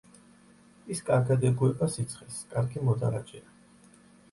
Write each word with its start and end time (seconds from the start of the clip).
ის 0.95 1.01
კარგად 1.09 1.45
ეგუება 1.51 1.91
სიცხეს, 1.97 2.41
კარგი 2.57 2.85
მოდარაჯეა. 2.91 3.57